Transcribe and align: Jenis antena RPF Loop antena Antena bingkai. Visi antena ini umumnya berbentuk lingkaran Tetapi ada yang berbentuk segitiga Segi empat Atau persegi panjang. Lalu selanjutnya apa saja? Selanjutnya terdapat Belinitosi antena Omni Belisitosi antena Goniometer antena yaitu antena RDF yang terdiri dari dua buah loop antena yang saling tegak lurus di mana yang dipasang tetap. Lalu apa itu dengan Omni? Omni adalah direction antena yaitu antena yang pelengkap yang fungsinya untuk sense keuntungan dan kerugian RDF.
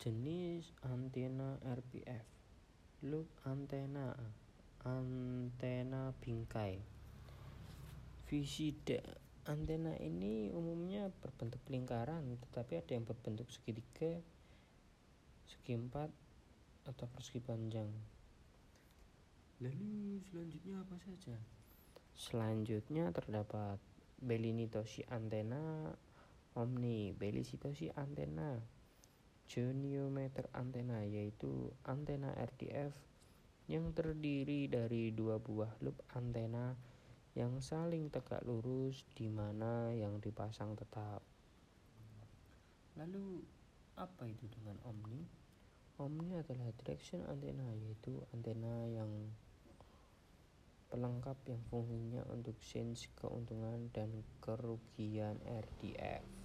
Jenis 0.00 0.64
antena 0.80 1.60
RPF 1.60 2.24
Loop 3.04 3.28
antena 3.44 4.16
Antena 4.80 6.16
bingkai. 6.24 6.80
Visi 8.24 8.72
antena 9.44 9.92
ini 10.00 10.48
umumnya 10.56 11.12
berbentuk 11.20 11.60
lingkaran 11.68 12.24
Tetapi 12.48 12.80
ada 12.80 12.96
yang 12.96 13.04
berbentuk 13.04 13.52
segitiga 13.52 14.24
Segi 15.44 15.76
empat 15.76 16.08
Atau 16.88 17.04
persegi 17.12 17.44
panjang. 17.44 17.92
Lalu 19.60 20.24
selanjutnya 20.32 20.80
apa 20.80 20.96
saja? 20.96 21.36
Selanjutnya 22.16 23.12
terdapat 23.12 23.76
Belinitosi 24.16 25.04
antena 25.12 25.92
Omni 26.56 27.12
Belisitosi 27.12 27.92
antena 27.92 28.79
Goniometer 29.50 30.46
antena 30.54 31.02
yaitu 31.02 31.74
antena 31.82 32.30
RDF 32.38 32.94
yang 33.66 33.90
terdiri 33.90 34.70
dari 34.70 35.10
dua 35.10 35.42
buah 35.42 35.74
loop 35.82 35.98
antena 36.14 36.78
yang 37.34 37.58
saling 37.58 38.14
tegak 38.14 38.46
lurus 38.46 39.02
di 39.10 39.26
mana 39.26 39.90
yang 39.90 40.22
dipasang 40.22 40.78
tetap. 40.78 41.18
Lalu 42.94 43.42
apa 43.98 44.22
itu 44.30 44.46
dengan 44.54 44.78
Omni? 44.86 45.26
Omni 45.98 46.38
adalah 46.38 46.70
direction 46.78 47.26
antena 47.26 47.74
yaitu 47.74 48.22
antena 48.30 48.86
yang 48.86 49.34
pelengkap 50.94 51.42
yang 51.50 51.62
fungsinya 51.66 52.22
untuk 52.30 52.54
sense 52.62 53.10
keuntungan 53.18 53.90
dan 53.90 54.14
kerugian 54.38 55.42
RDF. 55.42 56.39